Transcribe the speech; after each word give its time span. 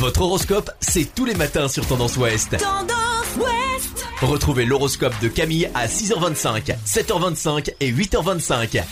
Votre 0.00 0.22
horoscope, 0.22 0.70
c'est 0.80 1.14
tous 1.14 1.26
les 1.26 1.34
matins 1.34 1.68
sur 1.68 1.86
Tendance 1.86 2.16
Ouest. 2.16 2.56
Tendance 2.56 3.36
Ouest 3.36 4.06
Retrouvez 4.22 4.64
l'horoscope 4.64 5.12
de 5.20 5.28
Camille 5.28 5.68
à 5.74 5.88
6h25, 5.88 6.74
7h25 6.86 7.74
et 7.80 7.92
8h25. 7.92 8.82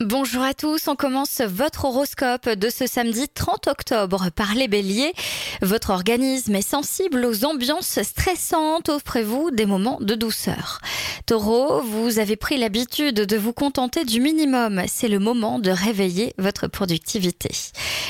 Bonjour 0.00 0.42
à 0.42 0.54
tous, 0.54 0.88
on 0.88 0.96
commence 0.96 1.42
votre 1.42 1.84
horoscope 1.84 2.48
de 2.48 2.70
ce 2.70 2.86
samedi 2.86 3.28
30 3.28 3.66
octobre 3.66 4.30
par 4.34 4.54
les 4.54 4.68
béliers. 4.68 5.12
Votre 5.60 5.90
organisme 5.90 6.54
est 6.54 6.66
sensible 6.66 7.26
aux 7.26 7.44
ambiances 7.44 8.02
stressantes, 8.02 8.88
offrez-vous 8.88 9.50
des 9.50 9.66
moments 9.66 9.98
de 10.00 10.14
douceur. 10.14 10.80
Taureau, 11.26 11.80
vous 11.82 12.18
avez 12.18 12.34
pris 12.34 12.56
l'habitude 12.56 13.14
de 13.14 13.36
vous 13.36 13.52
contenter 13.52 14.04
du 14.04 14.20
minimum, 14.20 14.82
c'est 14.88 15.06
le 15.06 15.20
moment 15.20 15.60
de 15.60 15.70
réveiller 15.70 16.34
votre 16.36 16.66
productivité. 16.66 17.50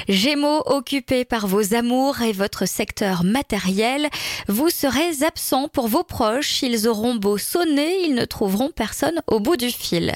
Gémeaux, 0.09 0.63
occupés 0.65 1.27
par 1.27 1.47
vos 1.47 1.75
amours 1.75 2.23
et 2.23 2.33
votre 2.33 2.67
secteur 2.67 3.23
matériel, 3.23 4.09
vous 4.49 4.71
serez 4.71 5.25
absent 5.27 5.69
pour 5.69 5.89
vos 5.89 6.05
proches, 6.05 6.63
ils 6.63 6.89
auront 6.89 7.15
beau 7.15 7.37
sonner, 7.37 8.07
ils 8.07 8.15
ne 8.15 8.25
trouveront 8.25 8.71
personne 8.75 9.21
au 9.27 9.41
bout 9.41 9.57
du 9.57 9.71
fil. 9.71 10.15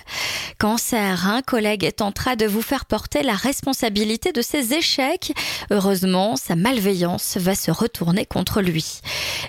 Cancer, 0.59 1.29
un 1.29 1.43
collègue 1.43 1.95
tentera 1.95 2.35
de 2.35 2.47
vous 2.47 2.63
faire 2.63 2.87
porter 2.87 3.23
la 3.23 3.35
responsabilité 3.35 4.33
de 4.33 4.41
ses 4.41 4.73
échecs. 4.73 5.33
Heureusement, 5.71 6.37
sa 6.37 6.57
malveillance 6.57 7.37
va 7.37 7.55
se 7.55 7.71
retourner 7.71 8.25
contre 8.25 8.63
lui. 8.63 9.01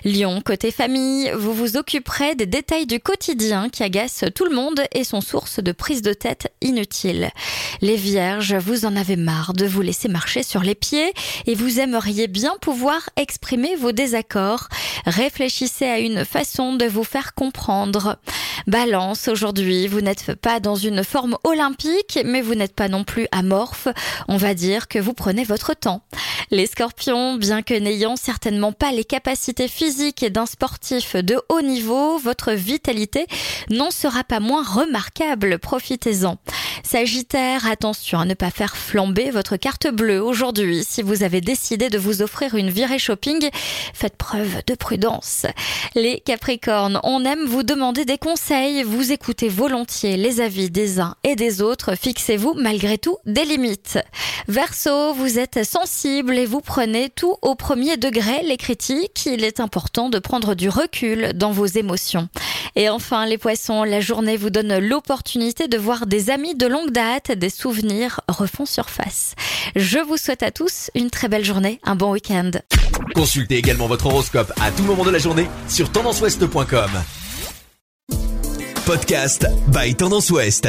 Lion, 0.04 0.42
côté 0.44 0.70
famille, 0.70 1.32
vous 1.34 1.54
vous 1.54 1.78
occuperez 1.78 2.34
des 2.34 2.46
détails 2.46 2.86
du 2.86 3.00
quotidien 3.00 3.37
qui 3.72 3.84
agacent 3.84 4.24
tout 4.34 4.44
le 4.44 4.54
monde 4.54 4.80
et 4.92 5.04
sont 5.04 5.20
source 5.20 5.60
de 5.60 5.70
prise 5.70 6.02
de 6.02 6.12
tête 6.12 6.52
inutile. 6.60 7.30
Les 7.80 7.94
vierges, 7.94 8.54
vous 8.54 8.84
en 8.84 8.96
avez 8.96 9.14
marre 9.14 9.52
de 9.54 9.64
vous 9.64 9.80
laisser 9.80 10.08
marcher 10.08 10.42
sur 10.42 10.62
les 10.62 10.74
pieds 10.74 11.12
et 11.46 11.54
vous 11.54 11.78
aimeriez 11.78 12.26
bien 12.26 12.54
pouvoir 12.60 13.10
exprimer 13.16 13.76
vos 13.76 13.92
désaccords. 13.92 14.68
Réfléchissez 15.06 15.86
à 15.86 16.00
une 16.00 16.24
façon 16.24 16.74
de 16.74 16.86
vous 16.86 17.04
faire 17.04 17.34
comprendre. 17.34 18.18
Balance, 18.66 19.28
aujourd'hui, 19.28 19.86
vous 19.86 20.00
n'êtes 20.00 20.34
pas 20.34 20.58
dans 20.58 20.74
une 20.74 21.04
forme 21.04 21.36
olympique, 21.44 22.18
mais 22.24 22.42
vous 22.42 22.56
n'êtes 22.56 22.74
pas 22.74 22.88
non 22.88 23.04
plus 23.04 23.28
amorphe. 23.30 23.86
On 24.26 24.36
va 24.36 24.54
dire 24.54 24.88
que 24.88 24.98
vous 24.98 25.14
prenez 25.14 25.44
votre 25.44 25.74
temps. 25.74 26.02
Les 26.50 26.66
scorpions, 26.66 27.34
bien 27.34 27.62
que 27.62 27.74
n'ayant 27.74 28.16
certainement 28.16 28.72
pas 28.72 28.90
les 28.90 29.04
capacités 29.04 29.68
physiques 29.68 30.24
d'un 30.24 30.46
sportif 30.46 31.14
de 31.14 31.40
haut 31.50 31.60
niveau, 31.60 32.18
votre 32.18 32.52
vitalité 32.52 33.26
n'en 33.68 33.90
sera 33.90 34.24
pas 34.24 34.40
moins 34.40 34.62
remarquable. 34.62 35.58
Profitez-en. 35.58 36.38
Sagittaire, 36.90 37.66
attention 37.66 38.18
à 38.18 38.24
ne 38.24 38.32
pas 38.32 38.50
faire 38.50 38.74
flamber 38.74 39.30
votre 39.30 39.58
carte 39.58 39.88
bleue 39.88 40.24
aujourd'hui. 40.24 40.84
Si 40.88 41.02
vous 41.02 41.22
avez 41.22 41.42
décidé 41.42 41.90
de 41.90 41.98
vous 41.98 42.22
offrir 42.22 42.54
une 42.54 42.70
virée 42.70 42.98
shopping, 42.98 43.50
faites 43.92 44.16
preuve 44.16 44.62
de 44.66 44.74
prudence. 44.74 45.44
Les 45.94 46.20
Capricornes, 46.20 46.98
on 47.02 47.26
aime 47.26 47.44
vous 47.44 47.62
demander 47.62 48.06
des 48.06 48.16
conseils, 48.16 48.84
vous 48.84 49.12
écoutez 49.12 49.50
volontiers 49.50 50.16
les 50.16 50.40
avis 50.40 50.70
des 50.70 50.98
uns 50.98 51.14
et 51.24 51.36
des 51.36 51.60
autres, 51.60 51.94
fixez-vous 51.94 52.54
malgré 52.54 52.96
tout 52.96 53.18
des 53.26 53.44
limites. 53.44 53.98
Verseau, 54.48 55.12
vous 55.12 55.38
êtes 55.38 55.64
sensible 55.64 56.38
et 56.38 56.46
vous 56.46 56.62
prenez 56.62 57.10
tout 57.10 57.36
au 57.42 57.54
premier 57.54 57.98
degré 57.98 58.40
les 58.44 58.56
critiques, 58.56 59.26
il 59.26 59.44
est 59.44 59.60
important 59.60 60.08
de 60.08 60.18
prendre 60.18 60.54
du 60.54 60.70
recul 60.70 61.32
dans 61.34 61.52
vos 61.52 61.66
émotions. 61.66 62.30
Et 62.78 62.88
enfin, 62.88 63.26
les 63.26 63.38
poissons, 63.38 63.82
la 63.82 64.00
journée 64.00 64.36
vous 64.36 64.50
donne 64.50 64.78
l'opportunité 64.78 65.66
de 65.66 65.76
voir 65.76 66.06
des 66.06 66.30
amis 66.30 66.54
de 66.54 66.64
longue 66.68 66.92
date, 66.92 67.32
des 67.32 67.50
souvenirs 67.50 68.20
refont 68.28 68.66
surface. 68.66 69.34
Je 69.74 69.98
vous 69.98 70.16
souhaite 70.16 70.44
à 70.44 70.52
tous 70.52 70.88
une 70.94 71.10
très 71.10 71.28
belle 71.28 71.44
journée, 71.44 71.80
un 71.82 71.96
bon 71.96 72.12
week-end. 72.12 72.52
Consultez 73.16 73.56
également 73.56 73.88
votre 73.88 74.06
horoscope 74.06 74.52
à 74.60 74.70
tout 74.70 74.84
moment 74.84 75.04
de 75.04 75.10
la 75.10 75.18
journée 75.18 75.48
sur 75.68 75.90
tendanceouest.com. 75.90 76.90
Podcast 78.86 79.48
by 79.72 79.96
Tendance 79.96 80.30
Ouest. 80.30 80.68